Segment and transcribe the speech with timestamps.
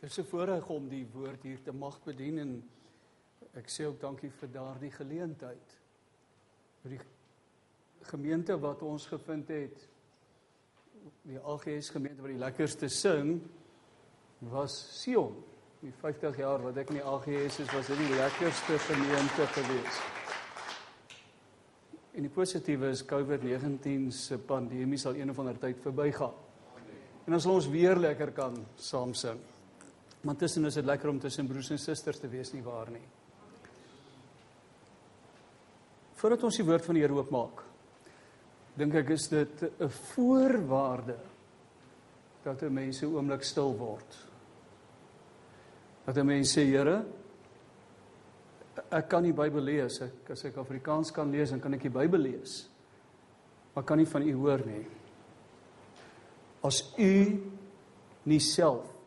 [0.00, 2.70] Dit is 'n voorreg om die woord hier te mag bedien en
[3.54, 5.78] ek sê ook dankie vir daardie geleentheid.
[6.82, 7.00] vir die
[8.02, 9.88] gemeente wat ons gevind het
[11.22, 13.42] die AGS gemeente wat die lekkerste sing
[14.38, 15.44] was Sion.
[15.80, 20.00] Die 50 jaar wat ek in die AGS is, was dit die lekkerste gemeente gewees.
[22.14, 26.34] En die positiewe is COVID-19 se pandemie sal een of ander tyd verbygaan.
[27.26, 29.38] En dan sal ons weer lekker kan saam sing.
[30.20, 33.04] Maar tussen is dit lekker om tussen broers en susters te wees nie waar nie.
[36.18, 37.62] Voordat ons die woord van die Here oopmaak,
[38.78, 41.18] dink ek is dit 'n voorwaarde
[42.42, 44.18] dat 'n mens 'n oomblik stil word.
[46.04, 47.04] Dat 'n mens sê, Here,
[48.90, 50.00] ek kan die Bybel lees.
[50.00, 52.68] Ek as ek Afrikaans kan lees, dan kan ek die Bybel lees.
[53.74, 54.86] Maar kan nie van U hoor nie.
[56.62, 57.42] As U
[58.24, 58.97] nie self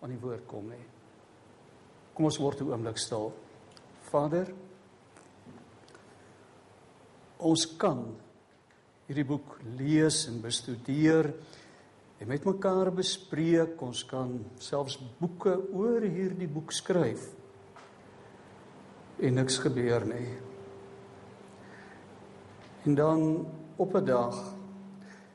[0.00, 0.84] aan die woord kom nie.
[2.14, 3.32] Kom ons word 'n oomblik stil.
[4.10, 4.52] Vader,
[7.38, 8.16] ons kan
[9.06, 11.32] hierdie boek lees en bestudeer
[12.20, 13.82] en met mekaar bespreek.
[13.82, 17.28] Ons kan selfs boeke oor hierdie boek skryf.
[19.20, 20.38] En niks gebeur nie.
[22.84, 24.54] En dan op 'n dag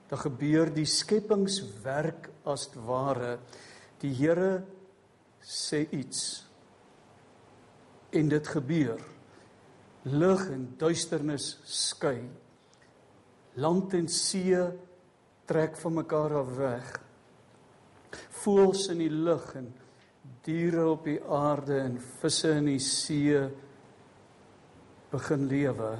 [0.10, 3.40] dan gebeur die skepingswerk as ware
[4.06, 4.59] Die Here
[5.42, 6.20] sê iets
[8.14, 9.02] en dit gebeur.
[10.06, 12.20] Lig en duisternis skei.
[13.57, 14.62] Land en see
[15.50, 16.91] trek van mekaar af weg.
[18.44, 19.72] Voëls in die lug en
[20.46, 23.40] diere op die aarde en visse in die see
[25.09, 25.96] begin lewe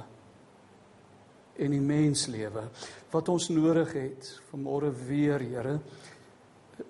[1.56, 2.66] en die mens lewe
[3.12, 5.78] wat ons nodig het vanmôre weer Here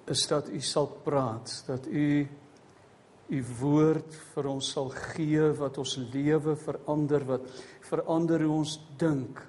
[0.07, 2.27] is dat u sal praat, dat u
[3.27, 7.49] u woord vir ons sal gee wat ons lewe verander, wat
[7.89, 9.41] verander hoe ons dink,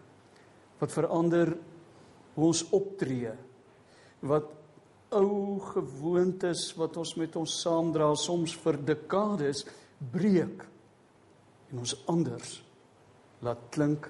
[0.80, 1.52] wat verander
[2.34, 3.34] hoe ons optree,
[4.26, 4.54] wat
[5.16, 9.62] ou gewoontes wat ons met ons saamdra soms vir dekades
[10.12, 10.66] breek
[11.72, 12.58] en ons anders
[13.46, 14.10] laat klink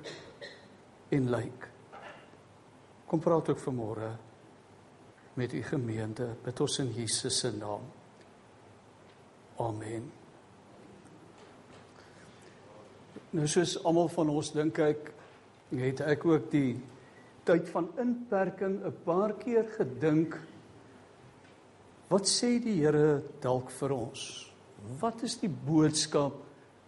[1.14, 1.68] en lyk.
[3.08, 4.10] Kom praat ook vanmôre
[5.38, 7.84] met u gemeente bid ons in Jesus se naam.
[9.62, 10.08] Amen.
[13.38, 15.12] Nou soos almal van ons dink ek
[15.78, 16.78] het ek ook die
[17.46, 20.40] tyd van inperking 'n paar keer gedink
[22.10, 24.52] wat sê die Here dalk vir ons?
[25.00, 26.34] Wat is die boodskap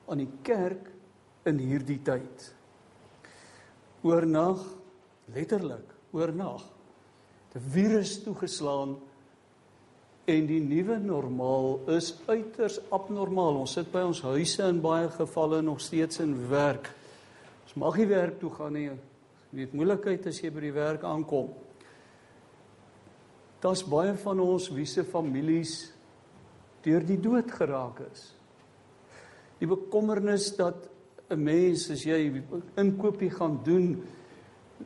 [0.08, 0.90] aan die kerk
[1.46, 2.54] in hierdie tyd?
[4.02, 4.64] Oornag
[5.34, 6.79] letterlik, oornag
[7.56, 8.98] 'n virus toegeslaan
[10.30, 13.64] en die nuwe normaal is uiters abnormaal.
[13.64, 16.92] Ons sit by ons huise in baie gevalle nog steeds in werk.
[17.66, 18.90] Ons mag nie werk toe gaan nie.
[19.50, 21.50] Jy weet moeilikheid as jy by die werk aankom.
[23.64, 25.92] Daar's baie van ons wie se families
[26.86, 28.30] deur die dood geraak is.
[29.60, 30.88] Die bekommernis dat
[31.30, 32.42] 'n mens as jy
[32.78, 34.04] inkopie gaan doen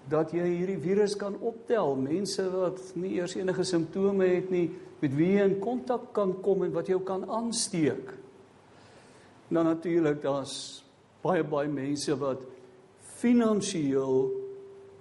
[0.09, 1.95] dat jy hierdie virus kan optel.
[1.99, 4.67] Mense wat nie eers enige simptome het nie,
[5.03, 8.13] met wie jy in kontak kan kom en wat jou kan aansteek.
[9.53, 10.55] Nou natuurlik daar's
[11.23, 12.41] baie baie mense wat
[13.19, 14.23] finansiëel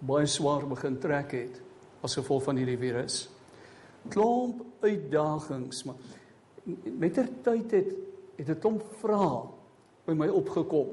[0.07, 1.61] baie swaar begin trek het
[2.03, 3.25] as gevolg van hierdie virus.
[4.11, 5.99] Klomp uitdagings, maar
[6.99, 7.93] mettertyd het
[8.37, 9.47] het 'n klomp vrae
[10.07, 10.89] by my opgekom.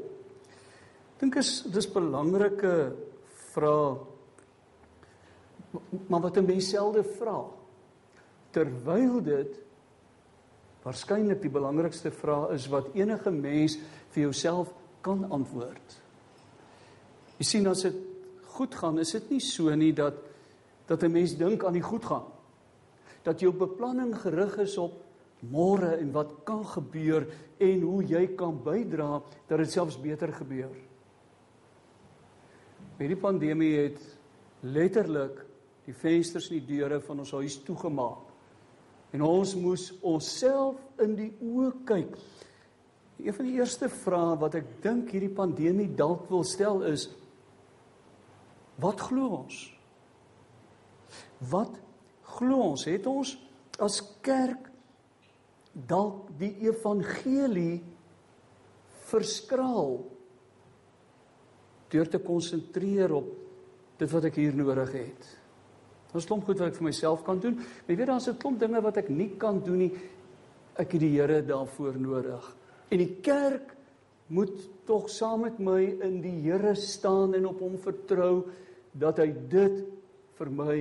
[1.19, 2.93] Dink is dis belangrike
[3.53, 3.97] vra
[6.07, 7.45] maar wat 'n mens selde vra
[8.51, 9.59] terwyl dit
[10.83, 13.77] waarskynlik die belangrikste vraag is wat enige mens
[14.09, 16.01] vir jouself kan antwoord.
[17.37, 17.95] Jy sien as dit
[18.55, 20.13] goed gaan, is dit nie so nie dat
[20.87, 22.25] dat 'n mens dink aan die goed gaan.
[23.23, 24.93] Dat jou beplanning gerig is op
[25.39, 30.88] môre en wat kan gebeur en hoe jy kan bydra dat dit selfs beter gebeur.
[32.99, 33.99] Hierdie pandemie het
[34.67, 35.37] letterlik
[35.85, 38.25] die vensters en die deure van ons huis toegemaak.
[39.15, 42.11] En ons moes onsself in die oë kyk.
[43.19, 47.07] Een van die eerste vrae wat ek dink hierdie pandemie dalk wil stel is
[48.79, 49.63] wat glo ons?
[51.51, 51.79] Wat
[52.35, 52.85] glo ons?
[52.87, 53.33] Het ons
[53.79, 54.69] as kerk
[55.73, 57.79] dalk die evangelie
[59.09, 59.99] verskraal
[61.89, 63.29] deur te konsentreer op
[63.99, 65.27] dit wat ek hier nodig het.
[66.11, 67.55] Daar's klomp goed wat ek vir myself kan doen.
[67.59, 69.93] Maar jy weet daar's 'n klomp dinge wat ek nie kan doen nie.
[70.79, 72.55] ek het die Here daarvoor nodig.
[72.89, 73.75] En die kerk
[74.27, 74.55] moet
[74.85, 78.45] tog saam met my in die Here staan en op hom vertrou
[78.93, 79.83] dat hy dit
[80.39, 80.77] vir my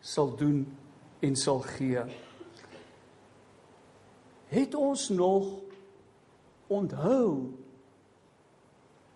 [0.00, 0.66] sal doen
[1.22, 2.02] en sal gee.
[4.52, 5.48] Het ons nog
[6.68, 7.48] onthou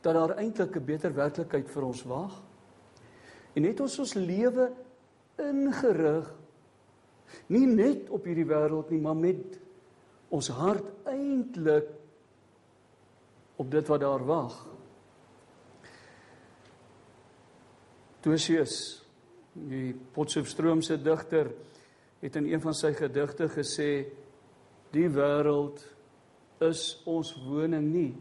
[0.07, 2.43] dat daar eintlik 'n beter werklikheid vir ons wag?
[3.55, 4.71] En het ons ons lewe
[5.37, 6.35] ingerig
[7.47, 9.59] nie net op hierdie wêreld nie, maar met
[10.29, 11.89] ons hart eintlik
[13.57, 14.55] op dit wat daar wag.
[18.21, 19.03] Tosius,
[19.53, 21.51] die Potchefstroomse digter,
[22.21, 23.91] het in een van sy gedigte gesê
[24.93, 25.83] die wêreld
[26.65, 28.15] is ons woning nie.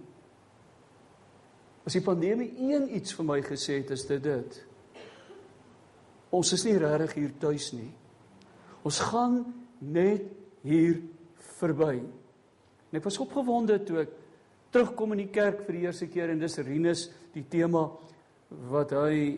[1.86, 4.58] As die pandemie een iets vir my gesê het, is dit dit.
[6.34, 7.92] Ons is nie regtig hier tuis nie.
[8.86, 9.44] Ons gaan
[9.80, 10.26] net
[10.66, 10.98] hier
[11.60, 12.00] verby.
[12.90, 14.16] En ek was opgewonde toe ek
[14.74, 17.06] terugkom in die kerk vir die eerste keer en dis Rinus
[17.36, 17.86] die tema
[18.72, 19.38] wat hy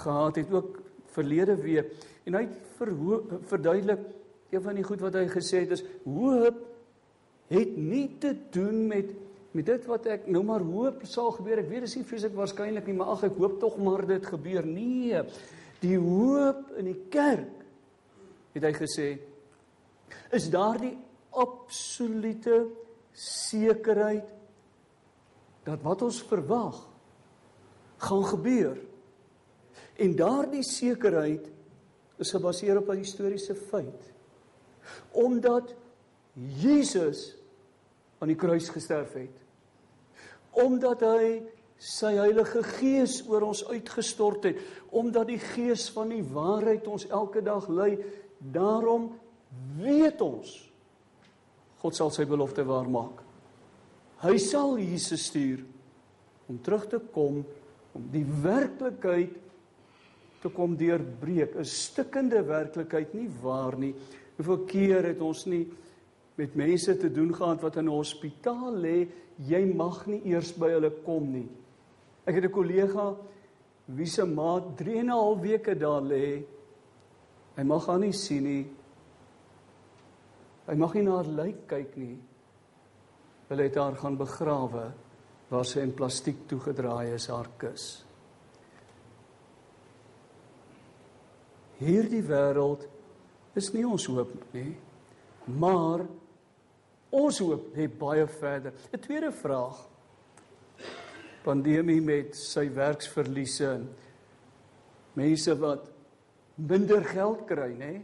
[0.00, 0.78] gehad het ook
[1.14, 1.90] verlede week
[2.28, 2.44] en hy
[3.50, 4.02] verduidelik
[4.50, 6.62] een van die goed wat hy gesê het is hoop
[7.50, 9.10] het nie te doen met
[9.52, 12.86] met dit wat ek nou maar hoop sal gebeur ek weet dis nie vreeslik waarskynlik
[12.86, 15.22] nie maar ag ek hoop tog maar dit gebeur nee
[15.80, 17.64] die hoop in die kerk
[18.54, 19.08] het hy gesê
[20.34, 20.94] is daardie
[21.30, 22.66] absolute
[23.16, 24.28] sekerheid
[25.66, 26.78] dat wat ons verwag
[28.00, 28.78] gaan gebeur.
[30.00, 31.50] En daardie sekerheid
[32.20, 34.02] is gebaseer op 'n historiese feit.
[35.10, 35.74] Omdat
[36.34, 37.36] Jesus
[38.18, 39.39] aan die kruis gesterf het.
[40.52, 41.42] Omdat hy
[41.80, 44.58] sy Heilige Gees oor ons uitgestort het,
[44.90, 47.96] omdat die Gees van die waarheid ons elke dag lei,
[48.40, 49.10] daarom
[49.80, 50.70] weet ons
[51.80, 53.22] God sal sy belofte waarmaak.
[54.20, 55.62] Hy sal Jesus stuur
[56.50, 57.40] om terug te kom
[57.96, 59.38] om die werklikheid
[60.40, 63.94] te kom deurbreek, 'n stikkende werklikheid nie waar nie.
[64.36, 65.66] Hoeveel keer het ons nie
[66.36, 69.08] met mense te doen gehad wat in 'n hospitaal lê,
[69.48, 71.48] jy mag nie eers by hulle kom nie.
[72.26, 73.16] Ek het 'n kollega
[73.88, 76.44] wie se ma 3 en 'n half weke daar lê.
[77.56, 78.66] Hy mag haar nie sien nie.
[80.66, 82.18] Hy mag nie na haar lyk kyk nie.
[83.48, 84.92] Hulle het haar gaan begrawe
[85.48, 88.04] waar sy in plastiek toegedraai is haar kus.
[91.80, 92.86] Hierdie wêreld
[93.56, 94.76] is nie ons hoop nie,
[95.46, 96.04] maar
[97.10, 98.72] ons hoop lê baie verder.
[98.92, 99.88] 'n Tweede vraag.
[101.42, 103.80] Pandemie met sy werksverliese.
[105.14, 105.90] Mense wat
[106.54, 108.02] minder geld kry, nê?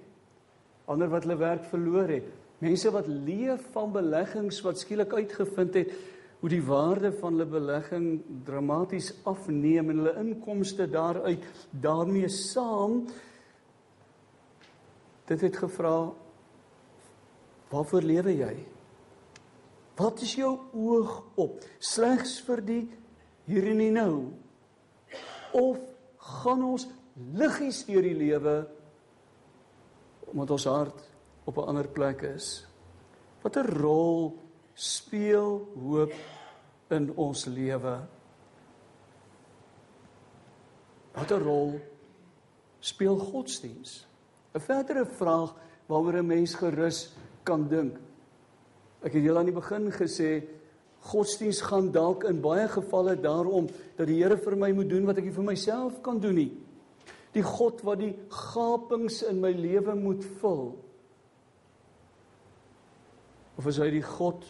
[0.87, 2.27] Ander wat hulle werk verloor het.
[2.59, 5.93] Mense wat leef van beleggings wat skielik uitgevind het
[6.41, 13.07] hoe die waarde van hulle belegging dramaties afneem en hulle inkomste daaruit daarmee saam
[15.27, 16.13] dit het gevra
[17.73, 18.55] waarvoor lewe jy?
[19.97, 21.63] Wat is jou oog op?
[21.79, 22.83] Slegs vir die
[23.49, 24.15] hier en nou?
[25.57, 25.81] Of
[26.41, 28.57] gaan ons liggies deur die lewe
[30.27, 31.05] omdat ons hart
[31.47, 32.67] op 'n ander plek is.
[33.43, 34.37] Watter rol
[34.75, 36.13] speel hoop
[36.91, 37.97] in ons lewe?
[41.15, 41.81] Watter rol
[42.81, 44.07] speel godsdiens?
[44.55, 45.55] 'n Verdere vraag
[45.87, 48.06] waaroor 'n mens gerus kan dink.
[49.07, 50.31] Ek het julle aan die begin gesê
[51.07, 55.21] godsdiens gaan dalk in baie gevalle daarom dat die Here vir my moet doen wat
[55.21, 56.51] ek nie vir myself kan doen nie.
[57.37, 60.73] Die God wat die gapings in my lewe moet vul.
[63.57, 64.43] Of is hy die God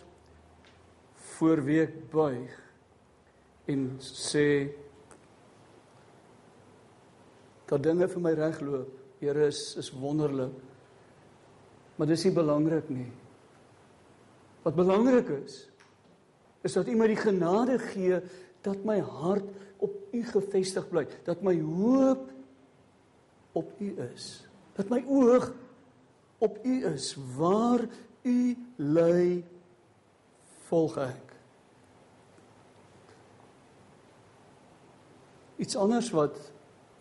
[1.37, 2.55] voor wie ek buig
[3.69, 4.47] en sê
[7.67, 8.89] dat dinge vir my regloop.
[9.21, 10.55] Here is is wonderlik.
[11.97, 13.09] Maar dis nie belangrik nie.
[14.67, 15.69] Wat belangrik is
[16.67, 18.17] is dat U my die genade gee
[18.67, 19.47] dat my hart
[19.79, 22.25] op U gefestig bly, dat my hoop
[23.55, 24.43] op U is,
[24.75, 25.53] dat my oog
[26.43, 27.85] op U is waar
[28.27, 29.45] U lei
[30.67, 31.37] volg ek.
[35.63, 36.43] Iets anders wat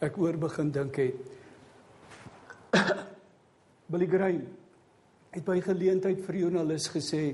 [0.05, 1.33] ek oor begin dink het.
[3.89, 4.45] Billy Graham
[5.33, 7.33] het by geleentheid vir joernalis gesê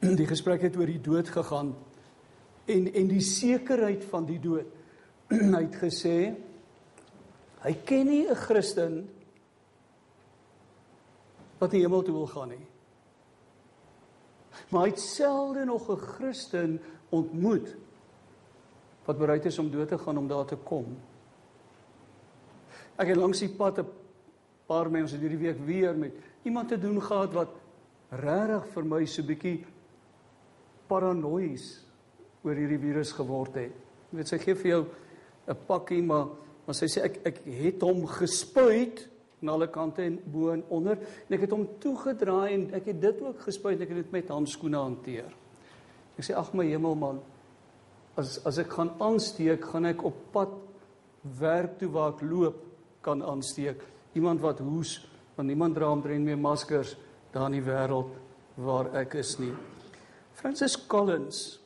[0.00, 1.74] die gesprek het oor die dood gegaan
[2.68, 4.66] en en die sekerheid van die dood.
[5.56, 6.16] hy het gesê
[7.64, 9.08] hy ken nie 'n Christen
[11.58, 12.66] wat die hemel toe wil gaan nie.
[14.70, 17.74] Maar hy het selde nog 'n Christen ontmoet
[19.04, 20.96] wat bereid is om dood te gaan om daar te kom.
[22.96, 23.88] Ek het langs die pad 'n
[24.66, 26.12] paar mense hierdie week weer met
[26.42, 27.48] iemand te doen gehad wat
[28.10, 29.64] regtig vir my so 'n bietjie
[30.88, 31.68] paranoïes
[32.44, 33.72] oor hierdie virus geword het.
[34.10, 34.84] Jy weet sy gee vir jou
[35.48, 36.28] 'n pakkie maar
[36.66, 39.08] maar sy sê ek ek het hom gespuit
[39.42, 43.00] aan alle kante en bo en onder en ek het hom toegedraai en ek het
[43.00, 45.32] dit ook gespuit ek het dit met handskoene hanteer.
[46.18, 47.20] Ek sê ag my hemel man
[48.16, 50.50] as as ek gaan aansteek gaan ek op pad
[51.38, 52.64] werk toe waar ek loop
[53.02, 53.80] kan aansteek.
[54.14, 54.98] Iemand wat hoes
[55.36, 56.96] want niemand dra omtrent meer maskers
[57.32, 58.10] daar in die wêreld
[58.56, 59.54] waar ek is nie.
[60.38, 61.58] Francis Collins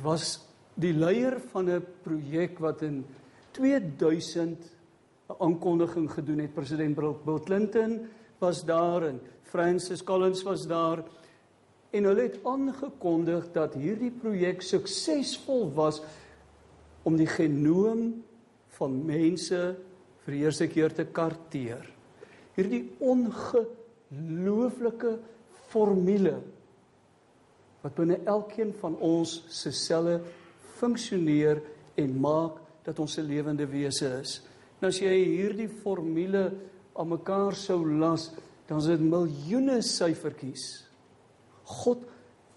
[0.00, 0.40] was
[0.80, 3.04] die leier van 'n projek wat in
[3.52, 4.58] 2000
[5.28, 6.54] 'n aankondiging gedoen het.
[6.54, 8.08] President Bill Clinton
[8.38, 11.04] was daar en Francis Collins was daar
[11.90, 16.02] en hulle het aangekondig dat hierdie projek suksesvol was
[17.02, 18.24] om die genoom
[18.68, 19.76] van mense
[20.24, 21.92] vir die eerste keer te karteer.
[22.56, 25.18] Hierdie ongelooflike
[25.68, 26.53] formule
[27.84, 30.18] wat binne elkeen van ons se selle
[30.78, 31.60] funksioneer
[32.00, 34.42] en maak dat ons 'n lewende wese is.
[34.80, 36.52] Nou as jy hierdie formule
[36.96, 38.30] aan mekaar sou las,
[38.66, 40.88] dan is dit miljoene syfertjies.
[41.64, 41.98] God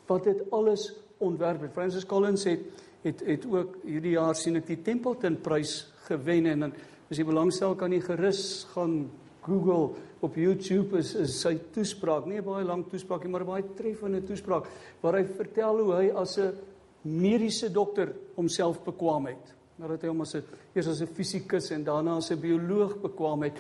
[0.07, 1.73] wat dit alles ontwerp het.
[1.73, 2.61] Francis Collins het
[3.03, 6.73] het het ook hierdie jaar sien ek die Templeton prys gewen en dan
[7.11, 9.11] as jy belangstel kan jy gerus gaan
[9.47, 13.53] Google op YouTube is, is sy toespraak, nie 'n baie lang toespraak nie, maar 'n
[13.53, 14.65] baie treffende toespraak
[15.01, 16.53] waar hy vertel hoe hy as 'n
[17.03, 19.55] mediese dokter homself bekwam het.
[19.79, 20.43] Nadat hy hom as 'n
[20.75, 23.53] eers as 'n fisikus en daarna as 'n bioloog bekwam het.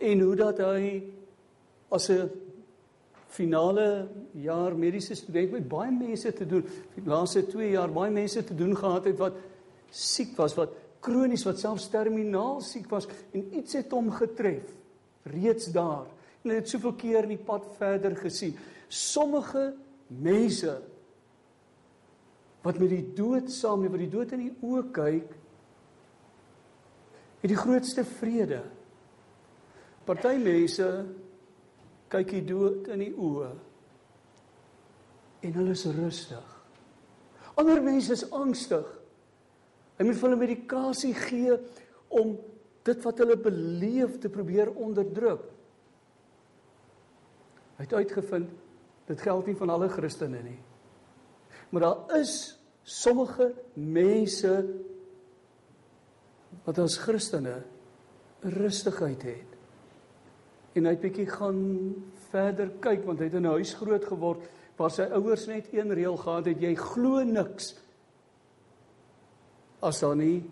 [0.00, 1.02] En hoe dat hy
[1.90, 2.30] as 'n
[3.32, 8.44] finale jaar mediese student met baie mense te doen die laaste 2 jaar baie mense
[8.44, 9.38] te doen gehad het wat
[9.90, 14.68] siek was wat kronies wat selfs terminaal siek was en iets het hom getref
[15.30, 16.08] reeds daar
[16.42, 18.56] en hy het soveel keer in die pad verder gesien
[18.88, 19.72] sommige
[20.06, 20.80] mense
[22.62, 25.38] wat met die dood saam met die dood in die oë kyk
[27.42, 28.60] het die grootste vrede.
[30.06, 30.86] Party mense
[32.12, 33.50] kyk die dood in die oë
[35.42, 36.48] en hulle is rustig.
[37.58, 38.86] Ander mense is angstig.
[39.98, 41.56] Hy moet hulle medikasie gee
[42.14, 42.36] om
[42.86, 45.44] dit wat hulle beleef te probeer onderdruk.
[47.78, 48.50] Hy het uitgevind
[49.08, 50.58] dit geld nie van alle Christene nie.
[51.70, 52.34] Maar daar is
[52.82, 54.52] sommige mense
[56.66, 57.62] wat as Christene
[58.42, 59.56] rustigheid het.
[60.76, 61.62] En hy het bietjie gaan
[62.30, 65.92] verder kyk want hy het in 'n huis groot geword waar sy ouers net een
[65.94, 67.74] reël gehad het: jy glo niks
[69.80, 70.42] as daar nie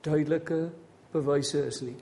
[0.00, 0.70] duidelike
[1.12, 1.96] bewyse is nie.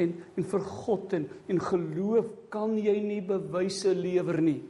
[0.00, 4.60] En en vir God en en geloof kan jy nie bewyse lewer nie.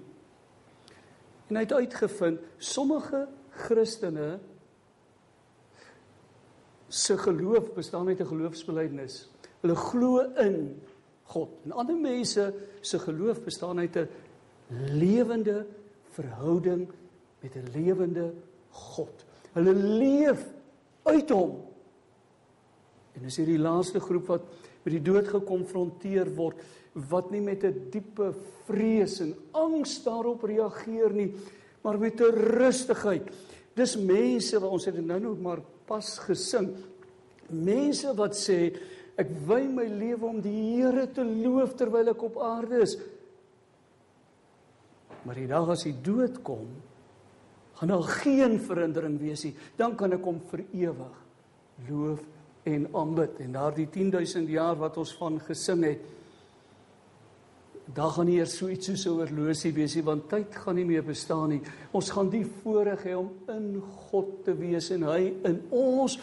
[1.51, 3.27] En hy het uitgevind sommige
[3.67, 4.39] Christene
[6.91, 9.29] se geloof bestaan uit 'n geloofsbelijdenis.
[9.61, 10.83] Hulle glo in
[11.23, 11.51] God.
[11.65, 14.09] En ander mense se geloof bestaan uit 'n
[14.99, 15.67] lewende
[16.11, 16.89] verhouding
[17.41, 18.33] met 'n lewende
[18.71, 19.25] God.
[19.53, 20.47] Hulle leef
[21.03, 21.70] uit hom.
[23.21, 24.45] En dis hierdie laaste groep wat
[24.81, 26.63] met die dood gekonfronteer word
[27.13, 28.33] wat nie met 'n diepe
[28.67, 31.35] vrees en angs daarop reageer nie,
[31.85, 33.29] maar met 'n rustigheid.
[33.77, 36.75] Dis mense wat ons het nou nou maar pas gesing.
[37.51, 38.75] Mense wat sê
[39.17, 42.97] ek wy my lewe om die Here te loof terwyl ek op aarde is.
[45.25, 46.67] Maar die dag as die dood kom,
[47.75, 49.55] gaan daar geen verandering wees nie.
[49.77, 51.17] Dan kan ek hom vir ewig
[51.89, 52.21] loof
[52.63, 53.39] en aanbid.
[53.41, 56.09] En daardie 10000 jaar wat ons van gesing het,
[57.95, 60.85] daar gaan nie eers so iets soos 'n oorlosie wees nie want tyd gaan nie
[60.85, 61.63] meer bestaan nie.
[61.93, 66.19] Ons gaan die voorreg hê om in God te wees en hy in ons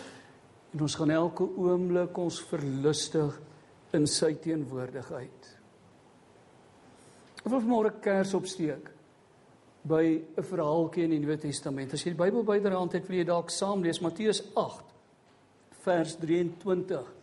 [0.74, 3.42] en ons gaan elke oomblik ons verlustig
[3.94, 5.58] in sy teenwoordigheid.
[7.46, 8.92] Of ons môre kers opsteek
[9.84, 11.94] by 'n verhaaltjie in die Nuwe Testament.
[11.94, 14.97] As jy die Bybel byderhand het, wil jy dalk saam lees Matteus 8
[15.88, 17.14] vers 23.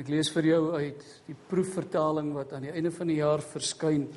[0.00, 4.08] Ek lees vir jou uit die proefvertaling wat aan die einde van die jaar verskyn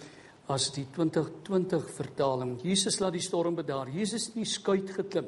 [0.49, 2.55] as die 2020 vertaling.
[2.63, 3.91] Jesus laat die storm bedaar.
[3.91, 5.27] Jesus het in die skuit geklim.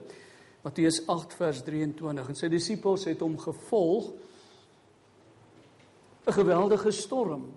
[0.63, 4.12] Matteus 8 vers 23 en sy disippels het hom gevolg.
[6.27, 7.50] 'n Geweldige storm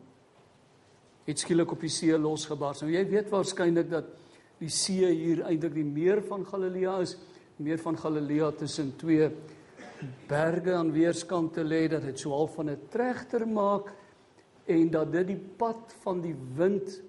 [1.27, 2.83] het skielik op die see losgebars.
[2.83, 4.07] Nou jy weet waarskynlik dat
[4.59, 7.17] die see hier eintlik die meer van Galilea is,
[7.57, 9.31] meer van Galilea tussen twee
[10.29, 13.93] berge aan weerskante lê dat dit so half van 'n trechter maak
[14.67, 17.01] en dat dit die pad van die wind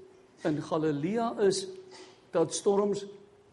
[0.44, 1.68] in Galilea is
[2.32, 3.06] dat storms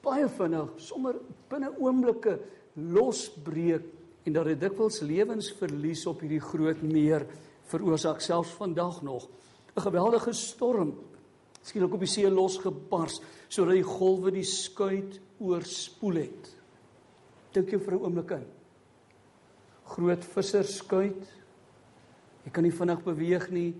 [0.02, 1.16] baie vinnig sommer
[1.49, 2.38] binne oomblikke
[2.75, 3.85] losbreek
[4.25, 7.26] en dat dit dikwels lewensverlies op hierdie groot meer
[7.70, 9.28] veroorsaak selfs vandag nog.
[9.76, 10.94] 'n geweldige storm
[11.62, 16.56] skielik op die see losgebars sodat die golwe die skuit oorspoel het.
[17.52, 18.60] Dink jy vir 'n oomblik in
[19.94, 21.23] groot visserskuit
[22.44, 23.70] jy kan nie vinnig beweeg nie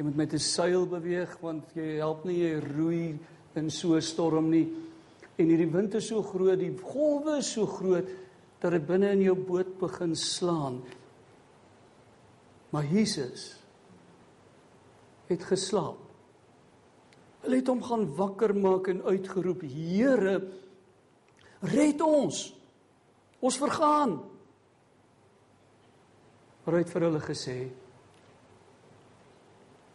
[0.00, 3.18] Jy moet met 'n seil beweeg want jy help nie jy roei
[3.54, 4.72] in so 'n storm nie.
[5.36, 8.08] En hierdie wind is so groot, die golwe is so groot
[8.60, 10.80] dat dit binne in jou boot begin slaan.
[12.70, 13.56] Maar Jesus
[15.28, 15.98] het geslaap.
[17.42, 20.48] Hulle het hom gaan wakker maak en uitgeroep: "Here,
[21.60, 22.54] red ons.
[23.40, 24.29] Ons vergaan."
[26.64, 27.56] Maar hy het vir hulle gesê: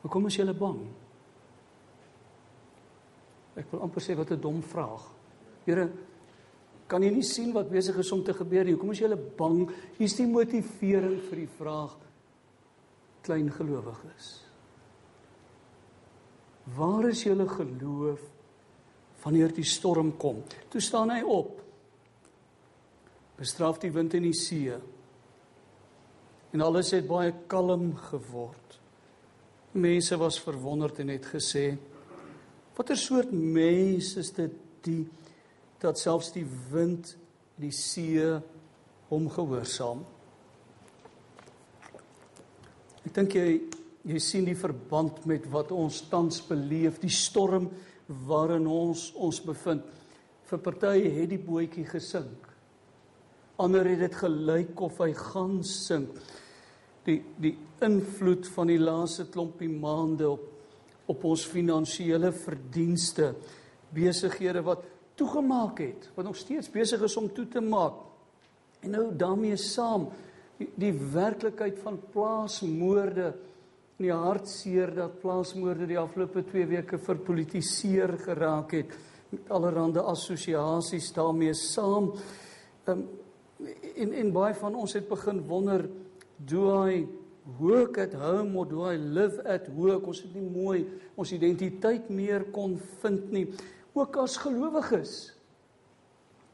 [0.05, 0.81] Hoekom is julle bang?
[3.55, 5.03] Ek wil amper sê wat 'n dom vraag.
[5.65, 5.89] Here,
[6.87, 8.73] kan jy nie sien wat besig is om te gebeur nie?
[8.73, 9.71] Hoekom is julle bang?
[9.97, 11.95] Hier's die motivering vir die vraag
[13.25, 14.45] klein gelowiges.
[16.75, 18.21] Waar is julle geloof
[19.23, 20.43] wanneer die storm kom?
[20.69, 21.61] Toe staan hy op.
[23.37, 24.77] Bestraf die wind en die see.
[26.55, 28.77] En alles het baie kalm geword.
[29.75, 31.75] Mense was verwonderd en het gesê:
[32.77, 35.07] "Watter soort mens is dit die
[35.79, 37.19] dat selfs die wind en
[37.59, 38.39] die see
[39.09, 40.05] hom gehoorsaam?"
[43.03, 43.61] Ek dink jy
[44.05, 47.67] jy sien die verband met wat ons tans beleef, die storm
[48.07, 49.83] waarin ons ons bevind.
[50.45, 52.47] Vir party het die bootjie gesink.
[53.57, 56.15] Ander het dit gelyk of hy gaan sink
[57.05, 60.51] die die invloed van die laaste klompie maande op
[61.05, 63.33] op ons finansiële verdienste.
[63.95, 68.01] Besighede wat toegemaak het wat nog steeds besig is om toe te maak.
[68.81, 70.09] En nou daarmee saam
[70.59, 73.33] die, die werklikheid van plaasmoorde.
[73.95, 78.97] In die hartseer dat plaasmoorde die afgelope 2 weke verpolitiseer geraak het
[79.31, 82.11] met allerlei assosiasies daarmee saam.
[82.91, 83.05] Um,
[83.95, 85.85] en en baie van ons het begin wonder
[86.37, 87.05] do I
[87.59, 90.07] work at home or do I live at work?
[90.07, 93.47] Ons het nie mooi ons identiteit meer kon vind nie.
[93.95, 95.15] Ook as gelowiges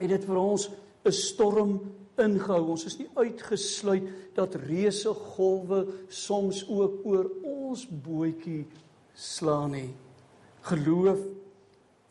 [0.02, 0.70] het dit vir ons
[1.06, 1.80] 'n storm
[2.18, 2.72] ingehou.
[2.72, 8.68] Ons is nie uitgesluit dat reuse golwe soms ook oor ons bootjie
[9.14, 9.94] slaan nie.
[10.62, 11.20] Geloof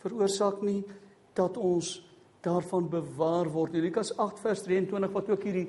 [0.02, 0.82] veroorsaak nie
[1.34, 2.00] dat ons
[2.44, 3.84] daarvan bewaar word nie.
[3.84, 5.68] Lukas 8 vers 23 wat ook hierdie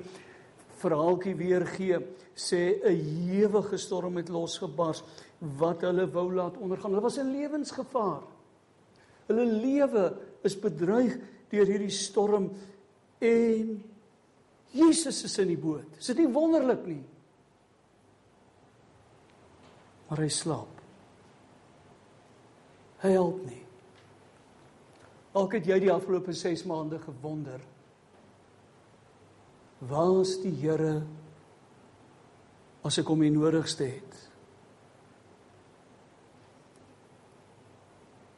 [0.82, 1.98] verhaaltjie weer gee,
[2.34, 5.02] sê 'n ewige storm het losgebars
[5.58, 6.90] wat hulle wou laat ondergaan.
[6.90, 8.22] Hulle was in lewensgevaar.
[9.26, 11.18] Hulle lewe is bedreig
[11.50, 12.50] deur hierdie storm
[13.18, 13.82] en
[14.72, 15.98] Jesus is in die boot.
[15.98, 17.02] Is dit nie wonderlik nie?
[20.08, 20.80] Maar hy slaap.
[23.02, 23.62] Hy help nie.
[25.32, 27.60] Ook het jy die afgelope 6 maande gewonder
[29.88, 31.02] Waar is die Here
[32.86, 34.18] as ek hom die nodigste het?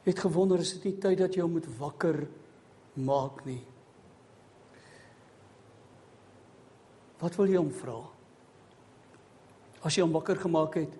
[0.05, 2.19] Het gewonder is dit nie tyd dat jy hom moet wakker
[3.01, 3.61] maak nie.
[7.21, 7.97] Wat wil jy hom vra?
[9.85, 10.93] As jy hom wakker gemaak het,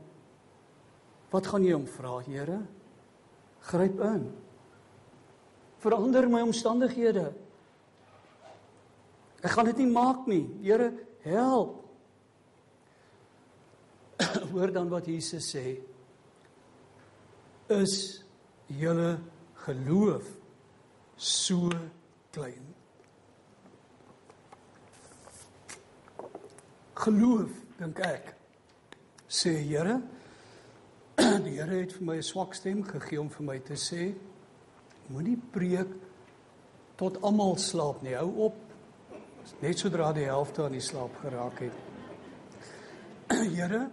[1.33, 2.59] wat gaan jy hom vra, Here?
[3.65, 4.27] Gryp in.
[5.81, 7.31] Verander my omstandighede.
[9.45, 10.43] Ek gaan dit nie maak nie.
[10.65, 10.89] Here,
[11.21, 11.83] help.
[14.51, 15.75] Hoor dan wat Jesus sê.
[17.75, 18.23] Is
[18.73, 19.19] julle
[19.65, 20.31] geloof
[21.17, 21.69] so
[22.33, 22.73] klein?
[27.05, 28.33] Geloof, dink ek.
[29.29, 29.99] Sê Here,
[31.45, 34.13] die Here het vir my 'n swak stem gegee om vir my te sê
[35.13, 35.91] moenie preek
[36.97, 38.15] tot almal slaap nie.
[38.17, 38.64] Hou op
[39.61, 41.77] net sodra die helfte aan die slaap geraak het.
[43.57, 43.85] Here,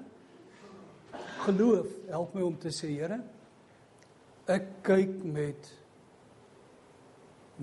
[1.44, 3.20] geloof, help my om te sê, Here,
[4.50, 5.70] ek kyk met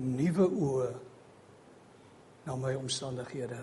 [0.00, 0.90] nuwe oë
[2.46, 3.60] na my omstandighede.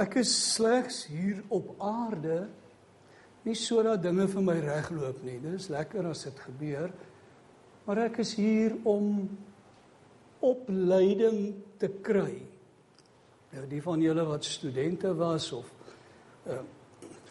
[0.00, 2.44] Ek is slegs hier op aarde
[3.44, 5.36] nie sodat dinge vir my regloop nie.
[5.42, 6.94] Dit is lekker as dit gebeur,
[7.84, 9.28] maar ek is hier om
[10.44, 12.42] opleiding te kry.
[13.54, 15.70] Nou die van julle wat studente was of
[16.46, 16.62] uh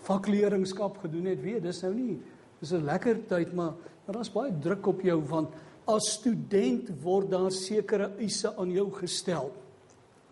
[0.03, 2.17] vakleerlingskap gedoen het, weet dis nou nie.
[2.59, 3.73] Dis 'n lekker tyd, maar
[4.05, 5.53] maar daar's baie druk op jou want
[5.87, 9.51] as student word daar sekere eise aan jou gestel.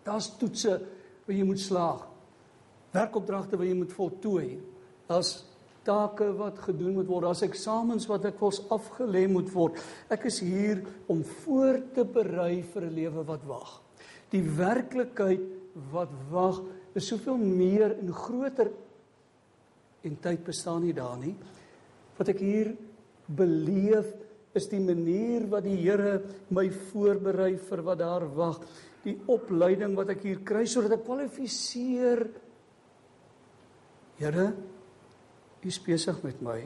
[0.04, 0.80] Daar's toetse
[1.26, 2.06] wat jy moet slaag.
[2.92, 4.60] Werkopdragte wat jy moet voltooi.
[5.06, 5.44] Daar's
[5.84, 9.80] take wat gedoen moet word, daar's eksamens wat ek wels afgelê moet word.
[10.12, 13.80] Ek is hier om voor te berei vir 'n lewe wat wag.
[14.30, 15.42] Die werklikheid
[15.92, 16.62] wat wag
[16.94, 18.70] is soveel meer en groter
[20.02, 21.34] en tyd bestaan nie daar nie.
[22.18, 22.76] Wat ek hier
[23.26, 24.12] beleef
[24.54, 28.60] is die manier wat die Here my voorberei vir wat daar wag,
[29.04, 32.26] die opleiding wat ek hier kry sodat ek kwalifiseer.
[34.20, 34.52] Here,
[35.62, 36.58] U is besig met my.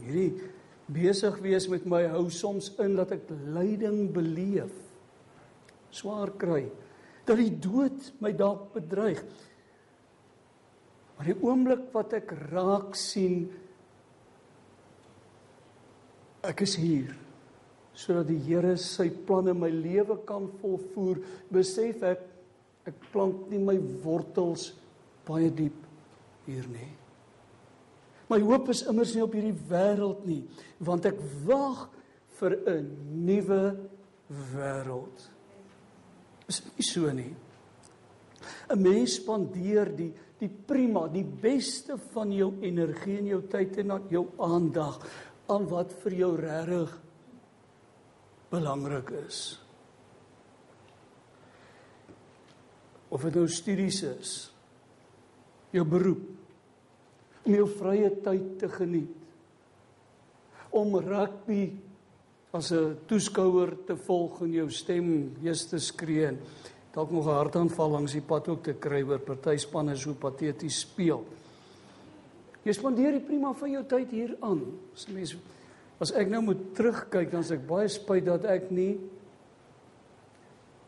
[0.00, 0.48] Hierdie
[0.92, 4.72] besig wees met my hou soms in dat ek lyding beleef.
[5.92, 6.64] Swaar kry.
[7.28, 9.20] Dat die dood my dalk bedreig.
[11.16, 13.44] Maar die oomblik wat ek raak sien
[16.42, 17.12] ek is hier
[17.92, 21.20] sodat die Here sy planne in my lewe kan volvoer,
[21.52, 22.24] besef ek
[22.88, 24.72] ek plant nie my wortels
[25.28, 25.76] baie diep
[26.48, 26.88] hier nie.
[28.32, 30.40] My hoop is immers nie op hierdie wêreld nie,
[30.80, 31.84] want ek wag
[32.40, 32.86] vir 'n
[33.28, 33.76] nuwe
[34.54, 35.28] wêreld.
[36.48, 37.34] Is nie so nie.
[38.70, 43.92] 'n Mens spandeer die die prima, die beste van jou energie en jou tyd en
[44.10, 44.98] jou aandag
[45.46, 46.96] aan wat vir jou regtig
[48.50, 49.60] belangrik is.
[53.08, 54.52] Of dit nou studies is,
[55.70, 56.41] jou beroep,
[57.42, 59.10] om jou vrye tyd te geniet.
[60.72, 61.72] Om rugby
[62.52, 66.38] as 'n toeskouer te volg en jou stem eers te skree en
[66.92, 70.80] dalk nog 'n hartaanval langs die pad ook te kry oor party spanne so pateties
[70.80, 71.24] speel.
[72.64, 74.60] Jy spandeer die prima van jou tyd hier aan.
[74.94, 75.36] As mens
[76.00, 78.98] as ek nou moet terugkyk dan sê ek baie spyt dat ek nie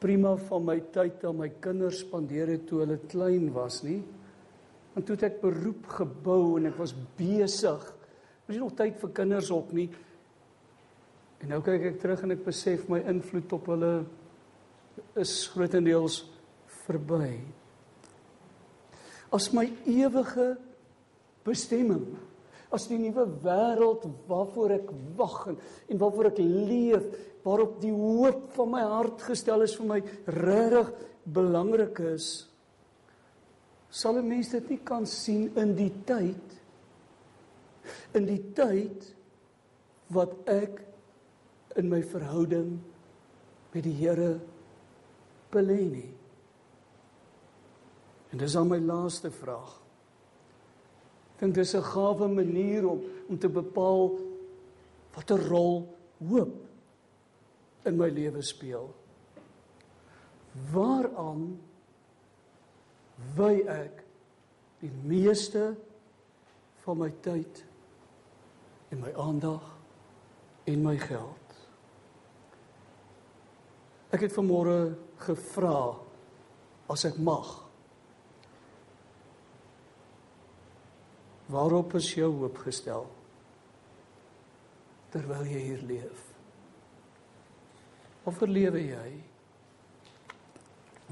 [0.01, 4.03] prima van my tyd aan my kinders spandeer het toe hulle klein was nie.
[4.95, 7.83] En toe het ek beroep gebou en ek was besig.
[8.47, 9.89] Was nie nog tyd vir kinders op nie.
[11.43, 13.95] En nou kyk ek terug en ek besef my invloed op hulle
[15.19, 16.23] is grootendeels
[16.85, 17.35] verby.
[19.35, 20.55] As my ewige
[21.45, 22.07] bestemming,
[22.75, 25.59] as die nuwe wêreld waarvoor ek wag en,
[25.91, 27.05] en waarvoor ek leef,
[27.45, 30.91] waarop die hoop van my hart gestel is vir my regtig
[31.35, 32.29] belangrik is,
[33.95, 36.55] sal 'n mens dit nie kan sien in die tyd
[38.15, 39.07] in die tyd
[40.15, 40.83] wat ek
[41.81, 42.77] in my verhouding
[43.75, 44.39] met die Here
[45.55, 46.11] belê nie.
[48.33, 49.73] En dis al my laaste vraag.
[51.35, 54.19] Ek dink dis 'n gawe manier om om te bepaal
[55.15, 56.55] watter rol hoop
[57.87, 58.95] in my lewe speel.
[60.73, 61.59] Waaraan
[63.37, 64.03] wy ek
[64.83, 65.73] die meeste
[66.85, 67.63] van my tyd
[68.93, 69.65] en my aandag
[70.71, 71.59] en my geld.
[74.15, 75.79] Ek het vanmôre gevra
[76.93, 77.49] as ek mag.
[81.51, 83.09] Waarop is jou hoop gestel?
[85.13, 86.23] Terwyl jy hier leef.
[88.25, 89.09] Of verlewe jy?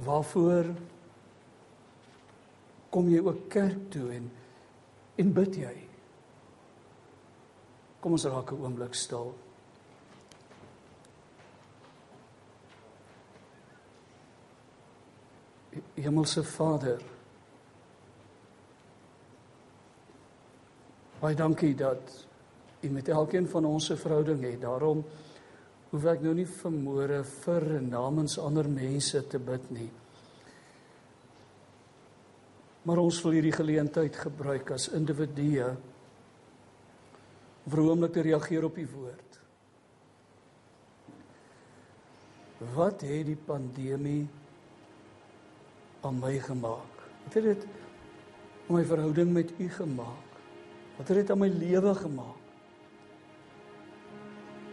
[0.07, 0.73] Waarvoor
[2.93, 4.29] kom jy ook kerk toe en
[5.21, 5.77] en bid jy?
[8.01, 9.35] Kom ons raak 'n oomblik stil.
[15.95, 17.03] Hemelse Vader.
[21.21, 22.27] Baie dankie dat
[22.83, 24.61] U met elkeen van ons se verhouding het.
[24.61, 25.05] Daarom
[25.91, 29.91] hoef ek nou nie vermoere vir namens ander mense te bid nie.
[32.83, 35.69] Maar ons wil hierdie geleentheid gebruik as individue
[37.63, 39.39] om vroomlik te reageer op u woord.
[42.75, 44.27] Wat het die pandemie
[46.03, 47.07] aan my gemaak?
[47.25, 47.67] Wat het dit
[48.67, 50.39] aan my verhouding met u gemaak?
[50.99, 52.43] Wat het dit aan my lewe gemaak?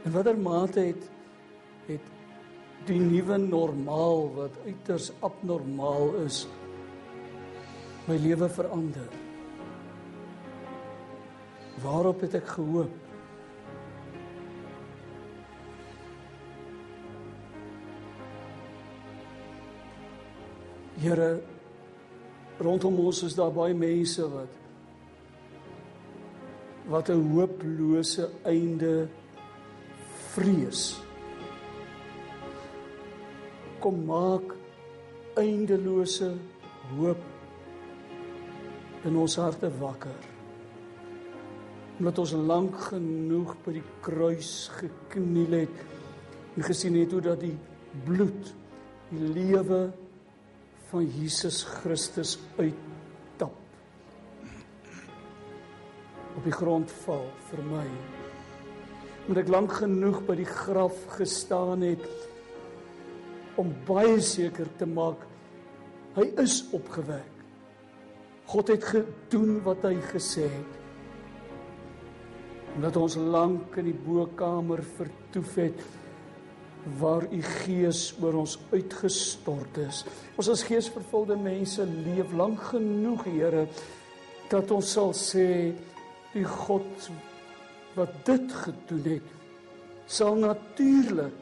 [0.05, 1.09] In watter mate het
[1.89, 2.09] het
[2.87, 6.45] die nuwe normaal wat uiters abnormaal is
[8.09, 9.09] my lewe verander?
[11.83, 12.95] Waarop het ek gehoop?
[20.99, 21.29] Here
[22.59, 24.57] rondom ons is daar baie mense wat
[26.89, 29.07] wat 'n hooplose einde
[30.33, 30.97] vrees.
[33.79, 34.55] Kom maak
[35.37, 36.33] eindelose
[36.97, 37.38] hoop
[39.07, 40.27] in ons harte wakker.
[41.99, 45.81] Omdat ons lank genoeg by die kruis gekniel het
[46.55, 47.55] en gesien het hoe dat die
[48.05, 48.53] bloed
[49.09, 49.89] die lewe
[50.89, 53.55] van Jesus Christus uittap.
[56.35, 57.87] Op die grond val vir my.
[59.27, 62.05] Omdat ek lank genoeg by die graf gestaan het
[63.59, 65.25] om baie seker te maak
[66.15, 67.38] hy is opgewek
[68.49, 70.75] God het gedoen wat hy gesê het
[72.75, 75.81] omdat ons lank in die bokamer vertoef het
[76.99, 80.03] waar u gees oor ons uitgestort is.
[80.39, 83.65] Ons as geesvervulde mense leef lank genoeg, Here,
[84.49, 85.73] dat ons sal sê
[86.33, 87.09] die God
[87.97, 89.33] wat dit gedoen het,
[90.07, 91.35] sal natuurlik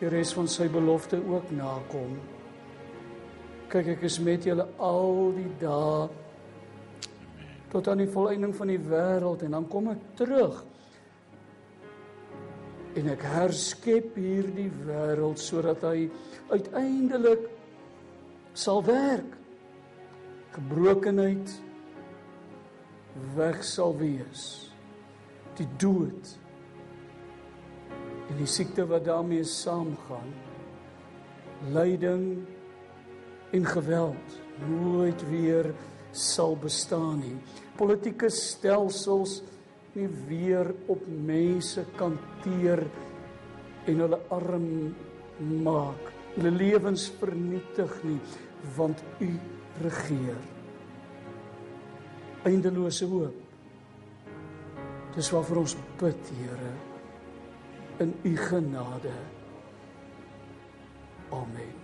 [0.00, 2.18] die res van sy belofte ook nakom.
[3.72, 6.04] Kyk, ek is met julle al die dae
[7.74, 10.60] tot aan die volëinding van die wêreld en dan kom ek terug.
[12.94, 16.04] En ek herskep hierdie wêreld sodat hy
[16.52, 17.48] uiteindelik
[18.54, 19.34] sal werk.
[20.54, 21.50] Gebrokenheid
[23.34, 24.46] weg sal wees.
[25.58, 26.36] Die dood
[28.30, 30.30] en die siekte wat daarmee saamgaan.
[31.74, 32.46] Lyding
[33.54, 34.38] en geweld
[34.68, 35.70] nooit weer
[36.12, 37.38] sal bestaan nie
[37.78, 39.40] politieke stelsels
[39.94, 42.82] nie weer op mense kan teer
[43.90, 44.66] en hulle arm
[45.64, 48.18] maak, hulle lewens vernietig nie,
[48.76, 49.30] want u
[49.84, 50.40] regeer.
[52.48, 53.40] Eindelose hoop.
[55.14, 56.74] Dis waarvoor ons bid, Here,
[58.02, 59.14] in u genade.
[61.30, 61.83] Amen.